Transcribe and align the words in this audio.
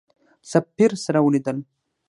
سفیر 0.51 0.91
سره 1.05 1.19
ولیدل. 1.23 1.57